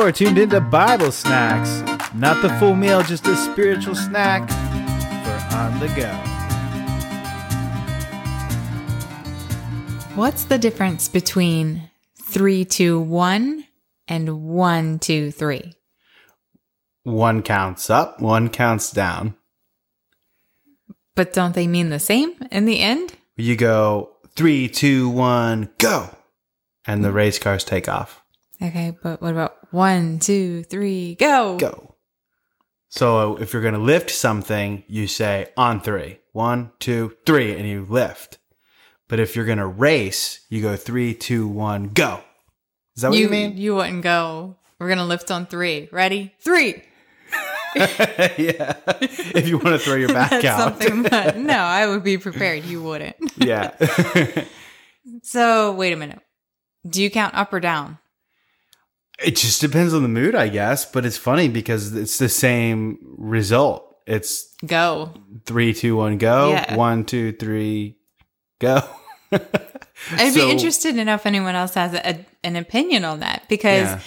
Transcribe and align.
You're 0.00 0.12
tuned 0.12 0.38
into 0.38 0.62
Bible 0.62 1.12
Snacks. 1.12 1.82
Not 2.14 2.40
the 2.40 2.48
full 2.58 2.74
meal, 2.74 3.02
just 3.02 3.26
a 3.26 3.36
spiritual 3.36 3.94
snack 3.94 4.48
for 4.48 5.56
on 5.56 5.78
the 5.78 5.88
go. 5.88 6.08
What's 10.14 10.44
the 10.44 10.56
difference 10.56 11.06
between 11.06 11.90
three, 12.18 12.64
two, 12.64 12.98
one 12.98 13.66
and 14.08 14.42
one, 14.48 15.00
two, 15.00 15.30
three? 15.32 15.74
One 17.02 17.42
counts 17.42 17.90
up, 17.90 18.22
one 18.22 18.48
counts 18.48 18.90
down. 18.90 19.34
But 21.14 21.34
don't 21.34 21.54
they 21.54 21.66
mean 21.66 21.90
the 21.90 21.98
same 21.98 22.32
in 22.50 22.64
the 22.64 22.80
end? 22.80 23.12
You 23.36 23.54
go 23.54 24.12
three, 24.34 24.66
two, 24.66 25.10
one, 25.10 25.68
go. 25.76 26.08
And 26.86 27.04
the 27.04 27.12
race 27.12 27.38
cars 27.38 27.64
take 27.64 27.86
off. 27.86 28.19
Okay, 28.62 28.96
but 29.02 29.22
what 29.22 29.32
about 29.32 29.72
one, 29.72 30.18
two, 30.18 30.62
three, 30.64 31.14
go? 31.14 31.56
Go. 31.56 31.94
So 32.88 33.36
if 33.36 33.52
you're 33.52 33.62
going 33.62 33.74
to 33.74 33.80
lift 33.80 34.10
something, 34.10 34.84
you 34.88 35.06
say 35.06 35.48
on 35.56 35.80
three. 35.80 36.18
One, 36.32 36.72
two, 36.78 37.16
three, 37.24 37.56
and 37.56 37.66
you 37.66 37.86
lift. 37.88 38.38
But 39.08 39.20
if 39.20 39.34
you're 39.34 39.46
going 39.46 39.58
to 39.58 39.66
race, 39.66 40.40
you 40.48 40.60
go 40.62 40.76
three, 40.76 41.14
two, 41.14 41.48
one, 41.48 41.88
go. 41.88 42.20
Is 42.96 43.02
that 43.02 43.10
what 43.10 43.18
you, 43.18 43.28
mean? 43.28 43.56
You 43.56 43.76
wouldn't 43.76 44.02
go. 44.02 44.56
We're 44.78 44.88
gonna 44.88 45.06
lift 45.06 45.30
on 45.30 45.46
three. 45.46 45.88
Ready? 45.92 46.34
Three. 46.40 46.82
yeah. 47.76 48.74
If 49.00 49.48
you 49.48 49.58
want 49.58 49.68
to 49.68 49.78
throw 49.78 49.94
your 49.94 50.08
back 50.12 50.30
That's 50.30 50.44
out. 50.44 50.58
something. 50.80 51.04
But 51.04 51.36
no, 51.36 51.54
I 51.56 51.86
would 51.86 52.02
be 52.02 52.18
prepared. 52.18 52.64
You 52.64 52.82
wouldn't. 52.82 53.16
yeah. 53.36 53.72
So 55.22 55.72
wait 55.72 55.92
a 55.94 55.96
minute. 55.96 56.20
Do 56.86 57.02
you 57.02 57.10
count 57.10 57.34
up 57.34 57.52
or 57.54 57.58
down? 57.58 57.98
It 59.24 59.36
just 59.36 59.60
depends 59.60 59.92
on 59.94 60.02
the 60.02 60.08
mood, 60.08 60.34
I 60.34 60.48
guess. 60.48 60.84
But 60.84 61.04
it's 61.06 61.16
funny 61.16 61.48
because 61.48 61.94
it's 61.96 62.18
the 62.18 62.28
same 62.28 62.98
result. 63.18 63.86
It's 64.06 64.52
Go. 64.66 65.14
three, 65.46 65.72
two, 65.72 65.96
one, 65.96 66.18
go. 66.18 66.50
Yeah. 66.50 66.74
One, 66.76 67.04
two, 67.04 67.32
three, 67.32 67.98
go. 68.60 68.82
I'd 69.32 70.32
So- 70.32 70.46
be 70.46 70.50
interested 70.50 70.94
to 70.96 71.04
know 71.04 71.14
if 71.14 71.26
anyone 71.26 71.54
else 71.54 71.74
has 71.74 71.94
a, 71.94 72.24
an 72.42 72.56
opinion 72.56 73.04
on 73.04 73.20
that 73.20 73.44
because, 73.48 73.88
Yeah. 73.88 74.00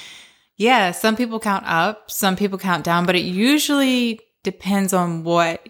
yeah. 0.58 0.92
some 0.92 1.16
people 1.16 1.40
count 1.40 1.64
up, 1.68 2.12
some 2.12 2.36
people 2.36 2.58
count 2.58 2.84
down, 2.84 3.06
but 3.06 3.16
it 3.16 3.24
usually 3.24 4.20
depends 4.44 4.92
on 4.94 5.24
what 5.24 5.66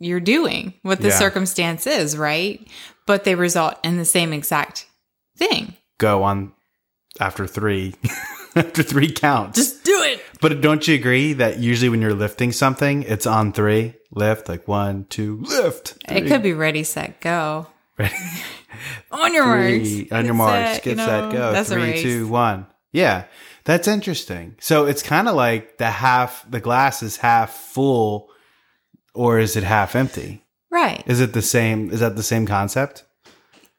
you're 0.00 0.18
doing, 0.20 0.74
what 0.82 1.00
the 1.00 1.08
Yeah. 1.08 1.18
circumstance 1.18 1.86
is, 1.86 2.16
right? 2.16 2.66
But 3.06 3.22
they 3.24 3.34
result 3.36 3.76
in 3.84 3.96
the 3.98 4.04
same 4.04 4.32
exact 4.32 4.86
thing. 5.38 5.74
Go 5.98 6.24
on 6.24 6.52
after 7.20 7.46
three. 7.46 7.94
after 8.66 8.82
three 8.82 9.10
counts. 9.12 9.58
Just 9.58 9.84
do 9.84 10.02
it. 10.02 10.22
But 10.40 10.60
don't 10.60 10.86
you 10.86 10.94
agree 10.94 11.34
that 11.34 11.58
usually 11.58 11.88
when 11.88 12.00
you're 12.00 12.14
lifting 12.14 12.52
something, 12.52 13.02
it's 13.02 13.26
on 13.26 13.52
three, 13.52 13.94
lift, 14.10 14.48
like 14.48 14.66
one, 14.66 15.04
two, 15.08 15.42
lift. 15.42 15.96
It 16.08 16.26
could 16.26 16.42
be 16.42 16.52
ready, 16.52 16.82
set, 16.82 17.20
go. 17.20 17.66
Ready? 17.98 18.14
On 19.10 19.32
your 19.32 19.44
Three, 19.44 19.78
marks. 20.00 20.12
on 20.12 20.24
your 20.26 20.34
marks, 20.34 20.74
set, 20.74 20.82
get 20.84 20.90
you 20.98 21.04
set, 21.04 21.24
know, 21.24 21.32
go. 21.32 21.52
That's 21.52 21.70
Three, 21.70 22.02
two, 22.02 22.28
one. 22.28 22.66
Yeah, 22.92 23.24
that's 23.64 23.88
interesting. 23.88 24.56
So 24.60 24.84
it's 24.84 25.02
kind 25.02 25.28
of 25.28 25.34
like 25.34 25.78
the 25.78 25.90
half, 25.90 26.44
the 26.50 26.60
glass 26.60 27.02
is 27.02 27.16
half 27.16 27.54
full, 27.54 28.28
or 29.14 29.38
is 29.38 29.56
it 29.56 29.64
half 29.64 29.96
empty? 29.96 30.44
Right. 30.70 31.02
Is 31.06 31.20
it 31.20 31.32
the 31.32 31.40
same? 31.40 31.90
Is 31.90 32.00
that 32.00 32.16
the 32.16 32.22
same 32.22 32.46
concept? 32.46 33.04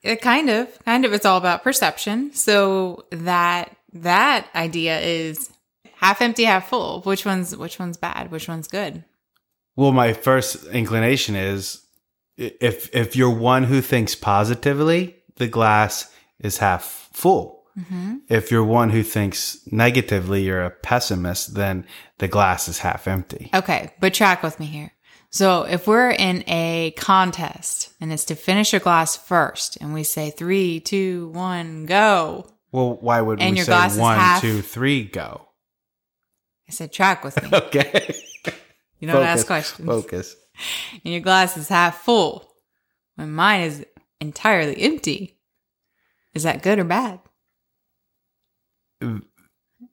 It 0.02 0.20
kind 0.20 0.50
of, 0.50 0.76
kind 0.84 1.04
of. 1.04 1.12
It's 1.12 1.24
all 1.26 1.38
about 1.38 1.62
perception. 1.62 2.32
So 2.32 3.04
that 3.12 3.76
that 3.92 4.48
idea 4.54 5.00
is 5.00 5.50
half 5.94 6.20
empty, 6.20 6.44
half 6.44 6.68
full. 6.68 7.02
Which 7.02 7.24
one's 7.24 7.56
which 7.56 7.78
one's 7.78 7.96
bad? 7.96 8.30
Which 8.30 8.48
one's 8.48 8.68
good? 8.68 9.04
Well, 9.76 9.92
my 9.92 10.12
first 10.12 10.66
inclination 10.66 11.36
is 11.36 11.82
if 12.36 12.94
if 12.94 13.16
you're 13.16 13.34
one 13.34 13.64
who 13.64 13.80
thinks 13.80 14.14
positively, 14.14 15.16
the 15.36 15.48
glass 15.48 16.12
is 16.40 16.58
half 16.58 17.08
full. 17.12 17.64
Mm-hmm. 17.78 18.16
If 18.28 18.50
you're 18.50 18.64
one 18.64 18.90
who 18.90 19.02
thinks 19.02 19.60
negatively, 19.70 20.42
you're 20.42 20.64
a 20.64 20.70
pessimist, 20.70 21.54
then 21.54 21.86
the 22.18 22.28
glass 22.28 22.68
is 22.68 22.78
half 22.78 23.06
empty. 23.06 23.50
Okay, 23.54 23.92
but 24.00 24.14
track 24.14 24.42
with 24.42 24.58
me 24.58 24.66
here. 24.66 24.92
So 25.30 25.62
if 25.62 25.86
we're 25.86 26.10
in 26.10 26.42
a 26.48 26.92
contest 26.96 27.92
and 28.00 28.12
it's 28.12 28.24
to 28.26 28.34
finish 28.34 28.72
a 28.72 28.78
glass 28.78 29.16
first, 29.16 29.76
and 29.80 29.92
we 29.92 30.02
say 30.02 30.30
three, 30.30 30.80
two, 30.80 31.28
one, 31.34 31.86
go. 31.86 32.50
Well, 32.72 32.96
why 33.00 33.20
would 33.20 33.40
And 33.40 33.56
we 33.56 33.62
say 33.62 33.88
one, 33.98 34.18
half- 34.18 34.40
two, 34.42 34.60
three, 34.62 35.04
go? 35.04 35.48
I 36.68 36.72
said 36.72 36.92
track 36.92 37.24
with 37.24 37.42
me. 37.42 37.48
Okay. 37.52 38.14
You 39.00 39.06
don't 39.08 39.22
ask 39.22 39.46
Focus, 39.46 39.72
questions. 39.72 39.86
Focus. 39.86 40.36
and 41.04 41.12
your 41.12 41.20
glass 41.22 41.56
is 41.56 41.68
half 41.68 41.98
full 42.02 42.50
when 43.14 43.32
mine 43.32 43.60
is 43.62 43.86
entirely 44.20 44.76
empty. 44.82 45.38
Is 46.34 46.42
that 46.42 46.62
good 46.62 46.78
or 46.80 46.84
bad? 46.84 47.20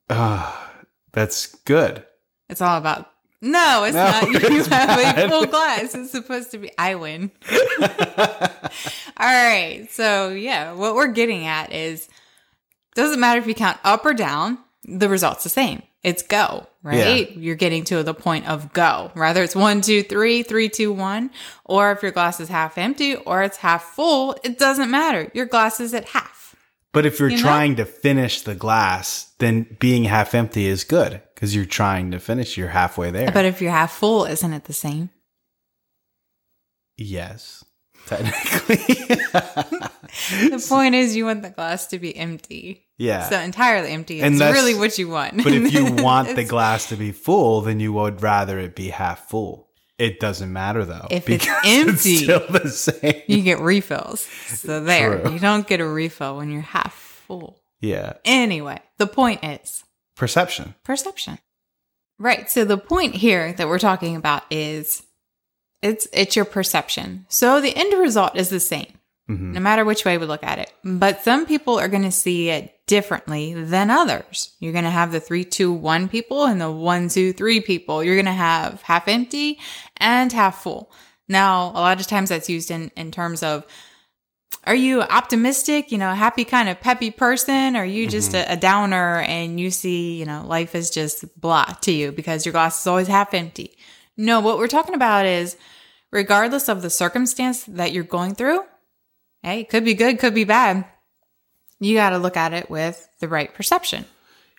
Ah, 0.09 0.71
that's 1.13 1.47
good. 1.65 2.03
It's 2.49 2.61
all 2.61 2.77
about. 2.77 3.09
No, 3.41 3.83
it's 3.83 3.95
No, 3.95 4.03
not. 4.05 4.23
You 4.51 4.57
it's 4.59 4.67
have 4.67 4.87
bad. 4.99 5.25
a 5.25 5.29
full 5.29 5.45
glass. 5.45 5.93
It's 5.93 6.11
supposed 6.11 6.51
to 6.51 6.57
be. 6.57 6.71
I 6.77 6.95
win. 6.95 7.31
All 7.79 7.87
right. 9.17 9.87
So, 9.91 10.29
yeah, 10.29 10.73
what 10.73 10.95
we're 10.95 11.07
getting 11.07 11.45
at 11.45 11.71
is 11.71 12.07
doesn't 12.95 13.19
matter 13.19 13.39
if 13.39 13.47
you 13.47 13.53
count 13.53 13.77
up 13.83 14.05
or 14.05 14.13
down, 14.13 14.57
the 14.83 15.07
result's 15.09 15.43
the 15.43 15.49
same. 15.49 15.81
It's 16.03 16.21
go, 16.21 16.67
right? 16.83 17.31
You're 17.35 17.55
getting 17.55 17.83
to 17.85 18.03
the 18.03 18.13
point 18.13 18.47
of 18.47 18.71
go. 18.73 19.11
Rather 19.15 19.41
it's 19.43 19.55
one, 19.55 19.81
two, 19.81 20.03
three, 20.03 20.43
three, 20.43 20.69
two, 20.69 20.93
one, 20.93 21.31
or 21.63 21.91
if 21.91 22.03
your 22.03 22.11
glass 22.11 22.39
is 22.39 22.47
half 22.49 22.77
empty 22.77 23.15
or 23.15 23.41
it's 23.41 23.57
half 23.57 23.83
full, 23.83 24.35
it 24.43 24.59
doesn't 24.59 24.91
matter. 24.91 25.31
Your 25.33 25.47
glass 25.47 25.79
is 25.79 25.93
at 25.95 26.05
half. 26.09 26.55
But 26.93 27.05
if 27.07 27.19
you're 27.19 27.29
You 27.29 27.37
know? 27.37 27.41
trying 27.43 27.75
to 27.77 27.85
finish 27.85 28.41
the 28.41 28.53
glass, 28.55 29.33
then 29.39 29.75
being 29.79 30.03
half 30.03 30.35
empty 30.35 30.67
is 30.67 30.83
good 30.83 31.21
because 31.33 31.55
you're 31.55 31.65
trying 31.65 32.11
to 32.11 32.19
finish. 32.19 32.55
You're 32.55 32.69
halfway 32.69 33.09
there. 33.09 33.31
But 33.31 33.45
if 33.45 33.59
you're 33.59 33.71
half 33.71 33.91
full, 33.93 34.25
isn't 34.25 34.53
it 34.53 34.65
the 34.65 34.73
same? 34.73 35.09
yes, 36.97 37.65
technically. 38.05 38.77
The 40.49 40.65
point 40.69 40.95
is, 40.95 41.15
you 41.15 41.25
want 41.25 41.41
the 41.43 41.49
glass 41.49 41.87
to 41.87 41.99
be 41.99 42.15
empty. 42.15 42.85
yeah. 42.97 43.27
So 43.29 43.39
entirely 43.39 43.89
empty 43.89 44.21
And 44.21 44.33
is 44.35 44.39
that's- 44.39 44.55
really 44.55 44.77
what 44.77 44.97
you 44.97 45.09
want. 45.09 45.37
but 45.43 45.53
if 45.53 45.73
you 45.73 45.93
want 46.03 46.35
the 46.35 46.43
glass 46.43 46.89
to 46.89 46.95
be 46.95 47.11
full, 47.11 47.61
then 47.61 47.79
you 47.79 47.91
would 47.93 48.21
rather 48.21 48.59
it 48.59 48.75
be 48.75 48.89
half 48.89 49.29
full. 49.29 49.69
It 49.97 50.19
doesn't 50.19 50.51
matter 50.51 50.83
though. 50.85 51.07
If 51.09 51.29
it's 51.29 51.47
empty. 51.65 52.17
still 52.17 52.45
the 52.49 52.69
same. 52.69 53.21
you 53.27 53.41
get 53.41 53.59
refills. 53.59 54.21
So 54.21 54.81
there, 54.83 55.19
True. 55.19 55.33
you 55.33 55.39
don't 55.39 55.65
get 55.67 55.79
a 55.79 55.87
refill 55.87 56.37
when 56.37 56.51
you're 56.51 56.61
half 56.61 56.93
full. 57.27 57.61
Yeah. 57.79 58.13
Anyway, 58.25 58.79
the 58.97 59.07
point 59.07 59.43
is 59.43 59.83
Perception. 60.15 60.75
perception. 60.83 61.39
Right. 62.19 62.49
So 62.49 62.63
the 62.65 62.77
point 62.77 63.15
here 63.15 63.51
that 63.53 63.67
we're 63.67 63.79
talking 63.79 64.15
about 64.15 64.43
is 64.49 65.03
it's 65.81 66.07
it's 66.13 66.35
your 66.35 66.45
perception. 66.45 67.25
So 67.29 67.59
the 67.61 67.75
end 67.75 67.93
result 67.99 68.35
is 68.37 68.49
the 68.49 68.59
same. 68.61 68.87
Mhm. 69.29 69.53
No 69.53 69.59
matter 69.59 69.83
which 69.83 70.05
way 70.05 70.17
we 70.17 70.25
look 70.25 70.43
at 70.43 70.59
it. 70.59 70.71
But 70.83 71.23
some 71.23 71.45
people 71.45 71.79
are 71.79 71.87
going 71.87 72.03
to 72.03 72.11
see 72.11 72.49
it 72.49 72.75
differently 72.85 73.53
than 73.55 73.89
others. 73.89 74.51
You're 74.59 74.71
going 74.73 74.83
to 74.83 74.91
have 74.91 75.11
the 75.11 75.19
three, 75.19 75.43
two, 75.43 75.71
one 75.71 76.07
people 76.07 76.45
and 76.45 76.61
the 76.61 76.69
one, 76.71 77.09
two, 77.09 77.33
three 77.33 77.59
people. 77.59 78.03
You're 78.03 78.15
going 78.15 78.25
to 78.25 78.31
have 78.31 78.83
half 78.83 79.07
empty 79.07 79.57
and 79.97 80.31
half 80.31 80.61
full. 80.61 80.91
Now, 81.27 81.69
a 81.71 81.81
lot 81.81 81.99
of 81.99 82.05
times 82.05 82.29
that's 82.29 82.49
used 82.49 82.69
in, 82.69 82.91
in 82.95 83.09
terms 83.11 83.41
of 83.41 83.65
are 84.65 84.75
you 84.75 85.01
optimistic, 85.01 85.91
you 85.91 85.97
know, 85.97 86.13
happy 86.13 86.43
kind 86.45 86.69
of 86.69 86.79
peppy 86.81 87.11
person? 87.11 87.75
Or 87.75 87.79
are 87.81 87.85
you 87.85 88.07
just 88.07 88.33
a, 88.33 88.51
a 88.51 88.55
downer 88.55 89.21
and 89.21 89.59
you 89.59 89.69
see, 89.71 90.17
you 90.19 90.25
know, 90.25 90.43
life 90.45 90.73
is 90.75 90.89
just 90.89 91.25
blah 91.39 91.65
to 91.81 91.91
you 91.91 92.11
because 92.11 92.45
your 92.45 92.53
glass 92.53 92.81
is 92.81 92.87
always 92.87 93.07
half 93.07 93.33
empty? 93.33 93.77
No, 94.17 94.39
what 94.39 94.57
we're 94.57 94.67
talking 94.67 94.95
about 94.95 95.25
is 95.25 95.57
regardless 96.11 96.69
of 96.69 96.81
the 96.81 96.89
circumstance 96.89 97.63
that 97.65 97.91
you're 97.91 98.03
going 98.03 98.33
through, 98.35 98.61
hey, 99.45 99.63
could 99.63 99.85
be 99.85 99.93
good, 99.93 100.17
could 100.17 100.33
be 100.33 100.43
bad. 100.43 100.85
You 101.79 101.95
got 101.95 102.09
to 102.09 102.17
look 102.17 102.35
at 102.35 102.51
it 102.51 102.67
with 102.67 103.07
the 103.19 103.27
right 103.27 103.53
perception. 103.53 104.05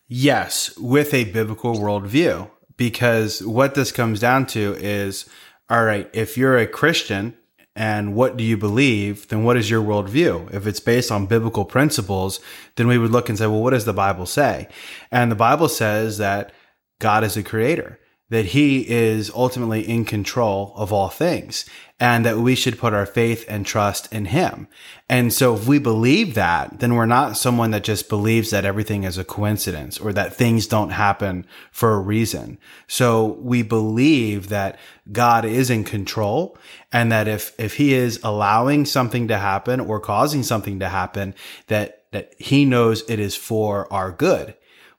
Yes, 0.07 0.79
with 0.79 1.13
a 1.13 1.25
biblical 1.25 1.75
worldview. 1.75 2.49
Because 2.77 3.43
what 3.43 3.75
this 3.75 3.91
comes 3.91 4.21
down 4.21 4.47
to 4.49 4.77
is 4.79 5.29
all 5.69 5.83
right, 5.83 6.09
if 6.13 6.39
you're 6.39 6.57
a 6.57 6.69
Christian 6.69 7.37
and 7.75 8.15
what 8.15 8.37
do 8.37 8.45
you 8.45 8.57
believe, 8.57 9.27
then 9.29 9.43
what 9.43 9.57
is 9.57 9.69
your 9.69 9.83
worldview? 9.83 10.55
If 10.55 10.69
it's 10.69 10.79
based 10.79 11.11
on 11.11 11.27
biblical 11.27 11.65
principles, 11.65 12.39
then 12.77 12.87
we 12.87 12.97
would 12.97 13.11
look 13.11 13.29
and 13.29 13.37
say, 13.37 13.49
well, 13.49 13.63
what 13.63 13.71
does 13.71 13.87
the 13.87 13.93
Bible 13.93 14.27
say? 14.27 14.69
And 15.11 15.33
the 15.33 15.37
Bible 15.37 15.69
says 15.69 16.19
that 16.19 16.53
God 17.01 17.25
is 17.25 17.37
a 17.37 17.43
creator 17.43 17.99
that 18.29 18.47
he 18.47 18.89
is 18.89 19.31
ultimately 19.31 19.89
in 19.89 20.05
control 20.05 20.73
of 20.75 20.93
all 20.93 21.09
things 21.09 21.65
and 21.99 22.27
that 22.27 22.39
we 22.39 22.55
should 22.55 22.79
put 22.79 22.93
our 22.93 23.07
faith 23.07 23.45
and 23.49 23.65
trust 23.65 24.13
in 24.13 24.27
him. 24.27 24.67
And 25.09 25.33
so 25.33 25.55
if 25.55 25.67
we 25.67 25.79
believe 25.79 26.35
that, 26.35 26.81
then 26.81 26.95
we're 26.95 27.07
not 27.07 27.39
someone 27.39 27.71
that 27.71 27.85
just 27.85 28.09
believes 28.09 28.51
that 28.51 28.67
everything 28.67 29.05
is 29.05 29.17
a 29.17 29.25
coincidence 29.25 29.99
or 29.99 30.13
that 30.13 30.35
things 30.35 30.67
don't 30.67 30.91
happen 30.91 31.47
for 31.71 31.95
a 31.95 32.01
reason. 32.01 32.59
So 32.87 33.39
we 33.41 33.63
believe 33.63 34.49
that 34.49 34.79
God 35.11 35.45
is 35.45 35.71
in 35.71 35.85
control 35.85 36.59
and 36.93 37.11
that 37.13 37.29
if, 37.29 37.59
if 37.59 37.77
he 37.77 37.95
is 37.95 38.21
allowing 38.23 38.85
something 38.85 39.29
to 39.29 39.39
happen 39.39 39.81
or 39.81 40.01
causing 40.01 40.43
something 40.43 40.81
to 40.81 40.89
happen, 40.89 41.35
that, 41.69 42.05
that 42.11 42.35
he 42.39 42.65
knows 42.65 43.09
it 43.09 43.21
is 43.21 43.37
for 43.37 43.91
our 43.93 44.11
good. 44.11 44.55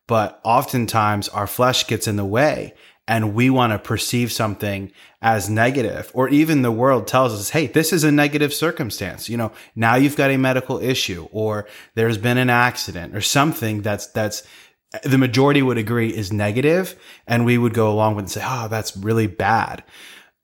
But 0.08 0.40
oftentimes 0.44 1.28
our 1.30 1.48
flesh 1.48 1.86
gets 1.86 2.08
in 2.08 2.16
the 2.16 2.26
way 2.26 2.74
and 3.08 3.34
we 3.34 3.50
want 3.50 3.72
to 3.72 3.80
perceive 3.80 4.32
something 4.32 4.92
as 5.22 5.50
negative 5.50 6.12
or 6.14 6.30
even 6.30 6.62
the 6.62 6.72
world 6.72 7.08
tells 7.08 7.34
us 7.34 7.50
hey 7.50 7.68
this 7.68 7.92
is 7.94 8.04
a 8.04 8.12
negative 8.12 8.54
circumstance. 8.54 9.30
You 9.30 9.38
know 9.38 9.52
now 9.76 9.96
you've 9.96 10.16
got 10.16 10.32
a 10.32 10.38
medical 10.38 10.80
issue 10.80 11.28
or 11.32 11.68
there's 11.96 12.18
been 12.18 12.38
an 12.38 12.50
accident 12.50 13.16
or 13.16 13.22
something 13.22 13.82
that's 13.82 14.08
that's 14.08 14.44
the 15.04 15.18
majority 15.18 15.62
would 15.62 15.78
agree 15.78 16.10
is 16.10 16.32
negative 16.32 16.96
and 17.26 17.46
we 17.46 17.58
would 17.58 17.74
go 17.74 17.92
along 17.92 18.16
with 18.16 18.24
and 18.24 18.32
say 18.32 18.44
oh 18.44 18.68
that's 18.68 18.96
really 18.98 19.28
bad. 19.28 19.84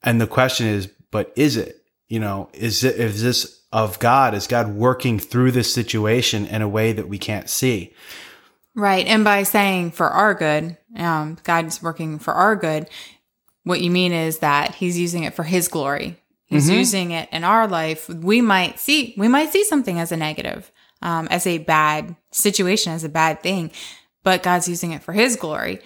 And 0.02 0.20
the 0.20 0.26
question 0.26 0.66
is 0.66 0.88
but 1.10 1.32
is 1.36 1.56
it? 1.56 1.80
You 2.08 2.20
know 2.20 2.48
is 2.52 2.82
it 2.84 2.96
is 2.96 3.22
this 3.22 3.62
of 3.72 3.98
god? 3.98 4.34
Is 4.34 4.46
god 4.46 4.74
working 4.74 5.18
through 5.18 5.52
this 5.52 5.72
situation 5.72 6.46
in 6.46 6.62
a 6.62 6.68
way 6.68 6.92
that 6.92 7.08
we 7.08 7.18
can't 7.18 7.48
see 7.48 7.94
Right. 8.74 9.06
And 9.06 9.22
by 9.22 9.44
saying 9.44 9.92
for 9.92 10.08
our 10.08 10.34
good, 10.34 10.76
um, 10.96 11.38
God's 11.44 11.80
working 11.80 12.18
for 12.18 12.34
our 12.34 12.56
good, 12.56 12.88
what 13.62 13.80
you 13.80 13.90
mean 13.90 14.12
is 14.12 14.38
that 14.38 14.74
he's 14.74 14.98
using 14.98 15.24
it 15.24 15.34
for 15.34 15.44
his 15.44 15.68
glory. 15.68 16.20
He's 16.46 16.66
mm-hmm. 16.66 16.78
using 16.78 17.10
it 17.12 17.28
in 17.32 17.44
our 17.44 17.66
life. 17.66 18.08
We 18.08 18.40
might 18.40 18.78
see, 18.78 19.14
we 19.16 19.28
might 19.28 19.50
see 19.50 19.64
something 19.64 19.98
as 19.98 20.12
a 20.12 20.16
negative, 20.16 20.70
um, 21.02 21.28
as 21.30 21.46
a 21.46 21.58
bad 21.58 22.16
situation, 22.32 22.92
as 22.92 23.04
a 23.04 23.08
bad 23.08 23.42
thing, 23.42 23.70
but 24.22 24.42
God's 24.42 24.68
using 24.68 24.92
it 24.92 25.02
for 25.02 25.12
his 25.12 25.36
glory. 25.36 25.80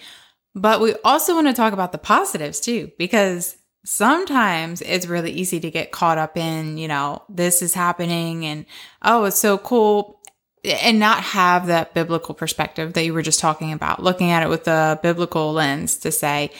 But 0.55 0.81
we 0.81 0.95
also 1.03 1.35
want 1.35 1.47
to 1.47 1.53
talk 1.53 1.73
about 1.73 1.91
the 1.91 1.97
positives 1.97 2.59
too, 2.59 2.91
because 2.97 3.55
sometimes 3.85 4.81
it's 4.81 5.07
really 5.07 5.31
easy 5.31 5.59
to 5.61 5.71
get 5.71 5.91
caught 5.91 6.17
up 6.17 6.35
in, 6.35 6.77
you 6.77 6.87
know, 6.87 7.23
this 7.29 7.61
is 7.61 7.73
happening 7.73 8.45
and, 8.45 8.65
oh, 9.01 9.23
it's 9.23 9.39
so 9.39 9.57
cool 9.57 10.18
and 10.63 10.99
not 10.99 11.23
have 11.23 11.67
that 11.67 11.93
biblical 11.93 12.35
perspective 12.35 12.93
that 12.93 13.05
you 13.05 13.13
were 13.13 13.21
just 13.21 13.39
talking 13.39 13.71
about, 13.71 14.03
looking 14.03 14.31
at 14.31 14.43
it 14.43 14.49
with 14.49 14.67
a 14.67 14.99
biblical 15.01 15.53
lens 15.53 15.97
to 15.97 16.11
say, 16.11 16.51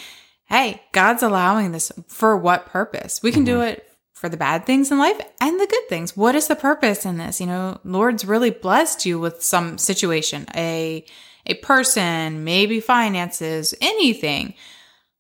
hey, 0.46 0.81
God's 0.92 1.24
allowing 1.24 1.72
this 1.72 1.92
for 2.07 2.38
what 2.38 2.66
purpose? 2.66 3.22
We 3.22 3.31
can 3.31 3.46
mm-hmm. 3.46 3.60
do 3.60 3.62
it 3.62 3.86
for 4.13 4.30
the 4.30 4.38
bad 4.38 4.66
things 4.66 4.92
in 4.92 4.98
life 4.98 5.19
and 5.40 5.60
the 5.60 5.68
good 5.68 5.88
things. 5.88 6.18
What 6.18 6.36
is 6.36 6.48
the 6.48 6.56
purpose 6.56 7.06
in 7.06 7.18
this? 7.18 7.40
You 7.40 7.48
know, 7.48 7.80
Lord's 7.84 8.25
really 8.25 8.50
blessed 8.50 9.06
you 9.06 9.19
with 9.19 9.42
some 9.44 9.78
situation, 9.78 10.46
a 10.56 11.06
a 11.46 11.56
person, 11.56 12.44
maybe 12.44 12.80
finances, 12.80 13.74
anything. 13.81 14.54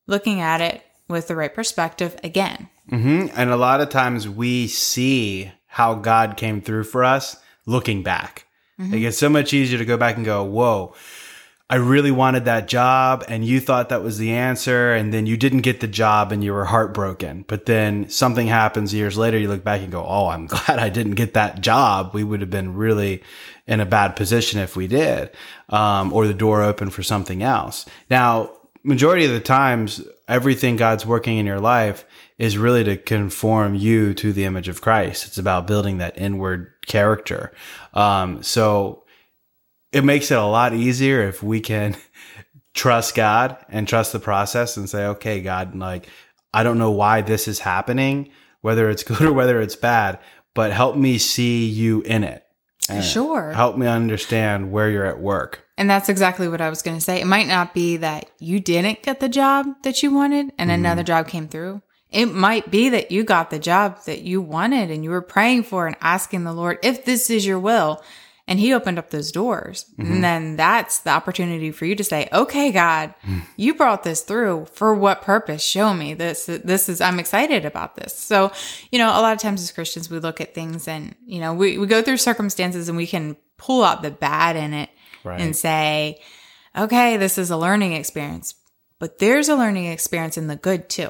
Looking 0.05 0.41
at 0.41 0.61
it 0.61 0.83
with 1.07 1.27
the 1.27 1.35
right 1.35 1.53
perspective 1.53 2.17
again. 2.23 2.69
Mm-hmm. 2.91 3.27
And 3.35 3.49
a 3.51 3.57
lot 3.57 3.81
of 3.81 3.89
times 3.89 4.27
we 4.27 4.67
see 4.67 5.51
how 5.67 5.95
God 5.95 6.35
came 6.35 6.61
through 6.61 6.83
for 6.85 7.03
us 7.03 7.37
looking 7.65 8.03
back. 8.03 8.45
Mm-hmm. 8.79 8.93
It 8.93 8.99
gets 9.01 9.17
so 9.17 9.29
much 9.29 9.53
easier 9.53 9.77
to 9.77 9.85
go 9.85 9.97
back 9.97 10.15
and 10.15 10.25
go, 10.25 10.43
whoa, 10.43 10.95
I 11.71 11.75
really 11.75 12.09
wanted 12.09 12.45
that 12.45 12.67
job 12.67 13.23
and 13.27 13.45
you 13.45 13.59
thought 13.59 13.89
that 13.89 14.01
was 14.01 14.17
the 14.17 14.31
answer. 14.31 14.93
And 14.93 15.13
then 15.13 15.27
you 15.27 15.37
didn't 15.37 15.61
get 15.61 15.81
the 15.81 15.87
job 15.87 16.31
and 16.31 16.43
you 16.43 16.53
were 16.53 16.65
heartbroken. 16.65 17.45
But 17.47 17.67
then 17.67 18.09
something 18.09 18.47
happens 18.47 18.93
years 18.93 19.17
later. 19.17 19.37
You 19.37 19.49
look 19.49 19.63
back 19.63 19.81
and 19.81 19.91
go, 19.91 20.03
Oh, 20.03 20.27
I'm 20.27 20.45
glad 20.47 20.79
I 20.79 20.89
didn't 20.89 21.13
get 21.13 21.35
that 21.35 21.61
job. 21.61 22.11
We 22.13 22.23
would 22.23 22.41
have 22.41 22.49
been 22.49 22.75
really 22.75 23.21
in 23.67 23.79
a 23.81 23.85
bad 23.85 24.15
position 24.15 24.59
if 24.59 24.75
we 24.75 24.87
did. 24.87 25.29
Um, 25.69 26.11
or 26.11 26.25
the 26.25 26.33
door 26.33 26.63
open 26.63 26.89
for 26.89 27.03
something 27.03 27.43
else. 27.43 27.85
Now, 28.09 28.51
majority 28.83 29.25
of 29.25 29.31
the 29.31 29.39
times, 29.39 30.01
everything 30.29 30.75
God's 30.75 31.05
working 31.05 31.37
in 31.37 31.45
your 31.45 31.59
life 31.59 32.05
is 32.37 32.57
really 32.57 32.83
to 32.85 32.95
conform 32.95 33.75
you 33.75 34.13
to 34.13 34.31
the 34.31 34.45
image 34.45 34.69
of 34.69 34.79
Christ. 34.79 35.25
It's 35.25 35.37
about 35.37 35.67
building 35.67 35.97
that 35.97 36.17
inward 36.17 36.71
character. 36.85 37.51
Um, 37.93 38.43
so 38.43 39.03
it 39.91 40.05
makes 40.05 40.31
it 40.31 40.37
a 40.37 40.45
lot 40.45 40.73
easier 40.73 41.23
if 41.23 41.41
we 41.41 41.59
can 41.59 41.97
trust 42.73 43.15
God 43.15 43.57
and 43.69 43.87
trust 43.87 44.13
the 44.13 44.19
process 44.19 44.77
and 44.77 44.89
say, 44.89 45.05
okay, 45.07 45.41
God, 45.41 45.75
like, 45.75 46.07
I 46.53 46.63
don't 46.63 46.77
know 46.77 46.91
why 46.91 47.21
this 47.21 47.47
is 47.47 47.59
happening, 47.59 48.29
whether 48.61 48.89
it's 48.89 49.03
good 49.05 49.21
or 49.21 49.33
whether 49.33 49.59
it's 49.59 49.75
bad, 49.75 50.19
but 50.53 50.71
help 50.71 50.95
me 50.95 51.17
see 51.17 51.65
you 51.65 52.01
in 52.01 52.23
it. 52.23 52.45
Sure. 53.03 53.51
Help 53.51 53.77
me 53.77 53.85
understand 53.85 54.71
where 54.71 54.89
you're 54.89 55.05
at 55.05 55.19
work. 55.19 55.67
And 55.79 55.89
that's 55.89 56.09
exactly 56.09 56.49
what 56.49 56.59
I 56.59 56.69
was 56.69 56.81
going 56.81 56.97
to 56.97 57.01
say. 57.01 57.21
It 57.21 57.25
might 57.25 57.47
not 57.47 57.73
be 57.73 57.95
that 57.97 58.29
you 58.37 58.59
didn't 58.59 59.01
get 59.01 59.21
the 59.21 59.29
job 59.29 59.65
that 59.83 60.03
you 60.03 60.13
wanted 60.13 60.51
and 60.57 60.69
mm-hmm. 60.69 60.81
another 60.81 61.03
job 61.03 61.29
came 61.29 61.47
through. 61.47 61.81
It 62.11 62.25
might 62.25 62.69
be 62.69 62.89
that 62.89 63.11
you 63.11 63.23
got 63.23 63.49
the 63.49 63.59
job 63.59 64.03
that 64.05 64.23
you 64.23 64.41
wanted 64.41 64.91
and 64.91 65.05
you 65.05 65.09
were 65.09 65.21
praying 65.21 65.63
for 65.63 65.87
and 65.87 65.95
asking 66.01 66.43
the 66.43 66.51
Lord 66.51 66.79
if 66.83 67.05
this 67.05 67.29
is 67.29 67.45
your 67.45 67.59
will. 67.59 68.03
And 68.45 68.59
he 68.59 68.73
opened 68.73 68.99
up 68.99 69.11
those 69.11 69.31
doors. 69.31 69.85
Mm-hmm. 69.93 70.11
And 70.11 70.23
then 70.23 70.55
that's 70.57 70.99
the 70.99 71.11
opportunity 71.11 71.71
for 71.71 71.85
you 71.85 71.95
to 71.95 72.03
say, 72.03 72.27
okay, 72.33 72.73
God, 72.73 73.13
mm. 73.23 73.43
you 73.55 73.73
brought 73.75 74.03
this 74.03 74.21
through 74.21 74.65
for 74.73 74.93
what 74.93 75.21
purpose? 75.21 75.63
Show 75.63 75.93
me 75.93 76.13
this. 76.13 76.47
This 76.47 76.89
is, 76.89 76.99
I'm 76.99 77.19
excited 77.19 77.63
about 77.63 77.95
this. 77.95 78.13
So, 78.13 78.51
you 78.91 78.97
know, 78.97 79.09
a 79.09 79.21
lot 79.21 79.33
of 79.33 79.39
times 79.39 79.61
as 79.61 79.71
Christians, 79.71 80.09
we 80.09 80.19
look 80.19 80.41
at 80.41 80.55
things 80.55 80.89
and, 80.89 81.15
you 81.25 81.39
know, 81.39 81.53
we, 81.53 81.77
we 81.77 81.85
go 81.87 82.01
through 82.01 82.17
circumstances 82.17 82.89
and 82.89 82.97
we 82.97 83.07
can 83.07 83.37
pull 83.57 83.83
out 83.83 84.01
the 84.01 84.11
bad 84.11 84.55
in 84.55 84.73
it 84.73 84.89
right. 85.23 85.39
and 85.39 85.55
say, 85.55 86.21
okay, 86.77 87.17
this 87.17 87.37
is 87.37 87.49
a 87.49 87.57
learning 87.57 87.93
experience, 87.93 88.55
but 88.99 89.19
there's 89.19 89.49
a 89.49 89.55
learning 89.55 89.85
experience 89.85 90.37
in 90.37 90.47
the 90.47 90.55
good 90.55 90.89
too. 90.89 91.09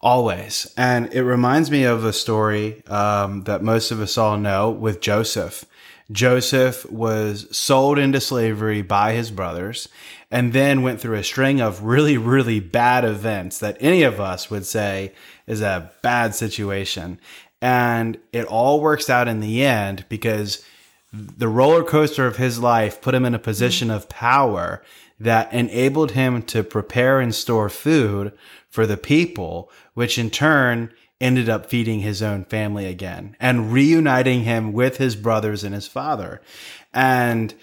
Always. 0.00 0.72
And 0.76 1.12
it 1.12 1.24
reminds 1.24 1.70
me 1.70 1.82
of 1.82 2.04
a 2.04 2.12
story 2.12 2.86
um, 2.86 3.42
that 3.44 3.62
most 3.62 3.90
of 3.90 4.00
us 4.00 4.16
all 4.16 4.36
know 4.38 4.70
with 4.70 5.00
Joseph. 5.00 5.64
Joseph 6.10 6.90
was 6.90 7.54
sold 7.54 7.98
into 7.98 8.20
slavery 8.20 8.80
by 8.80 9.12
his 9.12 9.30
brothers 9.30 9.88
and 10.30 10.52
then 10.52 10.82
went 10.82 11.00
through 11.00 11.16
a 11.16 11.24
string 11.24 11.60
of 11.60 11.82
really, 11.82 12.16
really 12.16 12.60
bad 12.60 13.04
events 13.04 13.58
that 13.58 13.76
any 13.80 14.02
of 14.02 14.20
us 14.20 14.50
would 14.50 14.64
say 14.64 15.12
is 15.46 15.60
a 15.60 15.90
bad 16.02 16.34
situation. 16.34 17.20
And 17.60 18.18
it 18.32 18.46
all 18.46 18.80
works 18.80 19.10
out 19.10 19.28
in 19.28 19.40
the 19.40 19.64
end 19.64 20.04
because 20.08 20.64
the 21.12 21.48
roller 21.48 21.82
coaster 21.82 22.26
of 22.26 22.36
his 22.36 22.58
life 22.58 23.00
put 23.00 23.14
him 23.14 23.24
in 23.24 23.34
a 23.34 23.38
position 23.38 23.90
of 23.90 24.08
power 24.08 24.82
that 25.18 25.52
enabled 25.52 26.12
him 26.12 26.42
to 26.42 26.62
prepare 26.62 27.20
and 27.20 27.34
store 27.34 27.68
food 27.68 28.32
for 28.68 28.86
the 28.86 28.96
people, 28.96 29.70
which 29.94 30.18
in 30.18 30.30
turn 30.30 30.92
ended 31.20 31.48
up 31.48 31.66
feeding 31.66 32.00
his 32.00 32.22
own 32.22 32.44
family 32.44 32.86
again 32.86 33.36
and 33.40 33.72
reuniting 33.72 34.44
him 34.44 34.72
with 34.72 34.98
his 34.98 35.16
brothers 35.16 35.64
and 35.64 35.74
his 35.74 35.88
father. 35.88 36.40
And 36.94 37.54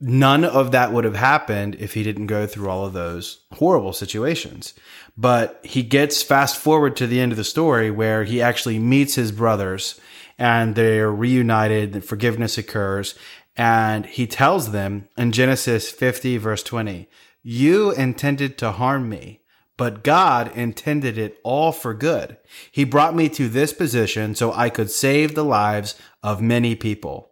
none 0.00 0.44
of 0.44 0.70
that 0.70 0.92
would 0.92 1.04
have 1.04 1.16
happened 1.16 1.76
if 1.78 1.94
he 1.94 2.02
didn't 2.02 2.28
go 2.28 2.46
through 2.46 2.70
all 2.70 2.86
of 2.86 2.92
those 2.92 3.40
horrible 3.52 3.92
situations. 3.92 4.72
But 5.16 5.60
he 5.62 5.82
gets 5.82 6.22
fast 6.22 6.56
forward 6.56 6.96
to 6.96 7.06
the 7.06 7.20
end 7.20 7.32
of 7.32 7.38
the 7.38 7.44
story 7.44 7.90
where 7.90 8.24
he 8.24 8.40
actually 8.40 8.78
meets 8.78 9.14
his 9.14 9.32
brothers 9.32 10.00
and 10.38 10.74
they're 10.74 11.12
reunited, 11.12 12.04
forgiveness 12.04 12.58
occurs, 12.58 13.14
and 13.56 14.06
he 14.06 14.26
tells 14.26 14.72
them 14.72 15.08
in 15.16 15.32
Genesis 15.32 15.90
50, 15.90 16.38
verse 16.38 16.62
20, 16.62 17.08
You 17.42 17.92
intended 17.92 18.58
to 18.58 18.72
harm 18.72 19.08
me 19.08 19.40
but 19.76 20.04
God 20.04 20.56
intended 20.56 21.18
it 21.18 21.38
all 21.42 21.72
for 21.72 21.94
good. 21.94 22.36
He 22.70 22.84
brought 22.84 23.14
me 23.14 23.28
to 23.30 23.48
this 23.48 23.72
position 23.72 24.34
so 24.34 24.52
I 24.52 24.68
could 24.68 24.90
save 24.90 25.34
the 25.34 25.44
lives 25.44 25.96
of 26.22 26.40
many 26.40 26.74
people. 26.74 27.30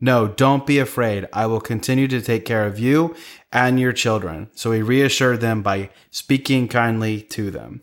No, 0.00 0.26
don't 0.26 0.66
be 0.66 0.78
afraid. 0.78 1.28
I 1.32 1.46
will 1.46 1.60
continue 1.60 2.08
to 2.08 2.20
take 2.20 2.44
care 2.44 2.66
of 2.66 2.78
you 2.78 3.14
and 3.52 3.78
your 3.78 3.92
children. 3.92 4.50
So 4.54 4.72
he 4.72 4.82
reassured 4.82 5.40
them 5.40 5.62
by 5.62 5.90
speaking 6.10 6.68
kindly 6.68 7.22
to 7.22 7.50
them. 7.50 7.82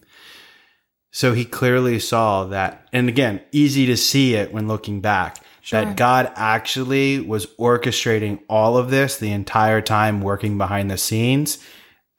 So 1.12 1.34
he 1.34 1.44
clearly 1.44 2.00
saw 2.00 2.46
that, 2.46 2.88
and 2.94 3.10
again, 3.10 3.42
easy 3.52 3.86
to 3.88 3.98
see 3.98 4.36
it 4.36 4.54
when 4.54 4.70
looking 4.70 5.02
back, 5.02 5.38
sure. 5.62 5.84
that 5.84 5.98
God 5.98 6.32
actually 6.36 7.20
was 7.20 7.48
orchestrating 7.58 8.42
all 8.48 8.78
of 8.78 8.90
this 8.90 9.18
the 9.18 9.32
entire 9.32 9.82
time, 9.82 10.22
working 10.22 10.58
behind 10.58 10.90
the 10.90 10.98
scenes. 10.98 11.60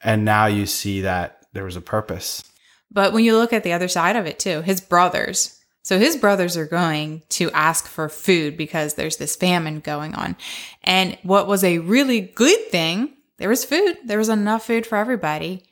And 0.04 0.26
now 0.26 0.46
you 0.46 0.66
see 0.66 1.00
that 1.02 1.46
there 1.54 1.64
was 1.64 1.76
a 1.76 1.80
purpose. 1.80 2.44
But 2.90 3.14
when 3.14 3.24
you 3.24 3.36
look 3.36 3.54
at 3.54 3.62
the 3.62 3.72
other 3.72 3.88
side 3.88 4.16
of 4.16 4.26
it 4.26 4.38
too, 4.38 4.60
his 4.60 4.80
brothers. 4.80 5.58
So 5.82 5.98
his 5.98 6.16
brothers 6.16 6.56
are 6.56 6.66
going 6.66 7.22
to 7.30 7.50
ask 7.52 7.86
for 7.86 8.08
food 8.08 8.56
because 8.56 8.94
there's 8.94 9.16
this 9.16 9.34
famine 9.34 9.80
going 9.80 10.14
on. 10.14 10.36
And 10.84 11.18
what 11.22 11.46
was 11.48 11.64
a 11.64 11.78
really 11.78 12.20
good 12.20 12.68
thing, 12.68 13.14
there 13.38 13.48
was 13.48 13.64
food. 13.64 13.96
There 14.04 14.18
was 14.18 14.28
enough 14.28 14.66
food 14.66 14.86
for 14.86 14.96
everybody. 14.96 15.64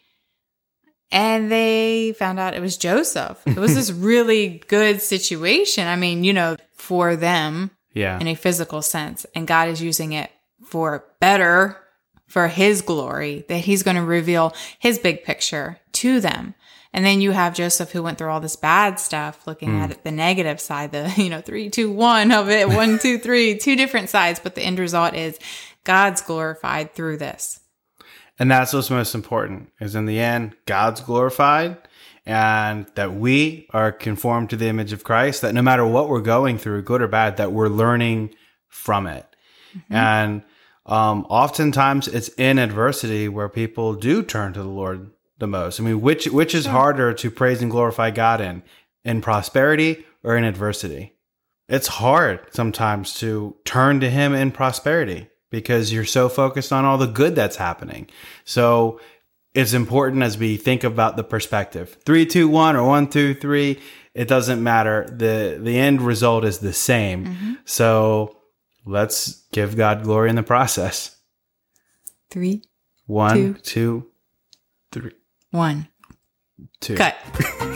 And 1.12 1.50
they 1.50 2.14
found 2.19 2.38
out 2.38 2.55
it 2.55 2.61
was 2.61 2.76
Joseph. 2.76 3.40
It 3.47 3.57
was 3.57 3.75
this 3.75 3.90
really 3.93 4.62
good 4.69 5.02
situation. 5.02 5.87
I 5.87 5.97
mean, 5.97 6.25
you 6.25 6.33
know, 6.33 6.57
for 6.75 7.17
them 7.17 7.71
Yeah. 7.93 8.19
in 8.19 8.29
a 8.29 8.35
physical 8.35 8.83
sense, 8.83 9.26
and 9.35 9.47
God 9.47 9.69
is 9.69 9.83
using 9.83 10.12
it 10.12 10.31
for 10.64 11.05
better 11.21 11.76
for 12.26 12.47
his 12.47 12.81
glory 12.83 13.45
that 13.49 13.59
he's 13.59 13.83
going 13.83 13.97
to 13.97 14.02
reveal 14.02 14.55
his 14.79 14.99
big 14.99 15.25
picture 15.25 15.79
to 15.93 16.21
them. 16.21 16.55
And 16.93 17.05
then 17.05 17.21
you 17.21 17.33
have 17.33 17.55
Joseph 17.55 17.93
who 17.93 18.02
went 18.02 18.19
through 18.19 18.31
all 18.31 18.40
this 18.40 18.57
bad 18.57 18.99
stuff, 18.99 19.47
looking 19.47 19.71
hmm. 19.71 19.81
at 19.81 19.90
it 19.90 20.05
the 20.05 20.11
negative 20.11 20.61
side, 20.61 20.93
the, 20.93 21.12
you 21.23 21.31
know, 21.31 21.40
three, 21.40 21.71
two, 21.71 21.90
one 21.90 22.33
of 22.33 22.49
it, 22.49 22.69
one, 22.69 22.99
two, 22.99 23.19
three, 23.19 23.57
two 23.59 23.76
different 23.76 24.11
sides. 24.11 24.40
But 24.40 24.55
the 24.55 24.62
end 24.62 24.79
result 24.79 25.14
is 25.14 25.38
God's 25.85 26.21
glorified 26.21 26.95
through 26.95 27.19
this. 27.19 27.60
And 28.40 28.50
that's 28.50 28.73
what's 28.73 28.90
most 28.90 29.14
important 29.14 29.70
is 29.80 29.94
in 29.94 30.06
the 30.06 30.18
end, 30.18 30.56
God's 30.64 31.02
glorified 31.02 31.76
and 32.25 32.87
that 32.94 33.14
we 33.14 33.68
are 33.70 33.92
conformed 33.92 34.50
to 34.50 34.56
the 34.56 34.66
image 34.66 34.92
of 34.92 35.04
Christ, 35.04 35.42
that 35.42 35.54
no 35.54 35.61
matter 35.61 35.87
what 35.87 36.09
we're 36.09 36.20
going 36.23 36.56
through, 36.56 36.82
good 36.82 37.02
or 37.02 37.09
bad, 37.09 37.37
that 37.37 37.52
we're 37.52 37.68
learning 37.68 38.35
from 38.68 39.06
it. 39.06 39.26
And 39.90 40.42
um, 40.87 41.26
oftentimes 41.28 42.09
it's 42.09 42.28
in 42.30 42.59
adversity 42.59 43.28
where 43.28 43.49
people 43.49 43.94
do 43.94 44.23
turn 44.23 44.54
to 44.54 44.62
the 44.62 44.68
Lord 44.68 45.11
the 45.38 45.47
most. 45.47 45.78
I 45.78 45.85
mean, 45.85 46.00
which 46.00 46.26
which 46.26 46.54
is 46.54 46.66
harder 46.66 47.12
to 47.12 47.30
praise 47.30 47.62
and 47.62 47.70
glorify 47.70 48.11
God 48.11 48.40
in? 48.40 48.62
In 49.04 49.20
prosperity 49.20 50.04
or 50.25 50.37
in 50.37 50.44
adversity? 50.44 51.14
It's 51.68 51.87
hard 51.87 52.40
sometimes 52.52 53.14
to 53.20 53.56
turn 53.64 54.00
to 54.00 54.11
him 54.11 54.35
in 54.35 54.50
prosperity 54.50 55.28
because 55.50 55.92
you're 55.92 56.04
so 56.04 56.28
focused 56.28 56.73
on 56.73 56.85
all 56.85 56.99
the 56.99 57.07
good 57.07 57.35
that's 57.35 57.57
happening. 57.57 58.09
So 58.45 59.00
it's 59.54 59.73
important 59.73 60.23
as 60.23 60.38
we 60.38 60.57
think 60.57 60.85
about 60.85 61.16
the 61.16 61.25
perspective. 61.25 61.97
Three, 62.04 62.25
two, 62.26 62.49
one, 62.49 62.76
or 62.76 62.87
one, 62.87 63.09
two, 63.09 63.35
three. 63.35 63.80
It 64.14 64.28
doesn't 64.28 64.62
matter. 64.62 65.07
The 65.09 65.59
the 65.61 65.78
end 65.78 66.02
result 66.02 66.45
is 66.45 66.59
the 66.59 66.73
same. 66.73 67.26
Mm-hmm. 67.26 67.52
So 67.64 68.37
let's 68.85 69.45
give 69.52 69.76
God 69.76 70.02
glory 70.02 70.30
in 70.30 70.37
the 70.37 70.42
process. 70.42 71.16
Three, 72.30 72.62
One, 73.07 73.35
Two. 73.37 73.54
two, 73.54 74.07
three, 74.92 75.12
one, 75.50 75.88
two. 76.80 76.95
cut. 76.95 77.16